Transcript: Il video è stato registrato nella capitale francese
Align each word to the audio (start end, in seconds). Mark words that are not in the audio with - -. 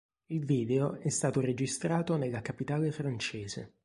Il 0.31 0.45
video 0.45 0.97
è 0.99 1.09
stato 1.09 1.41
registrato 1.41 2.17
nella 2.17 2.41
capitale 2.41 2.91
francese 2.91 3.73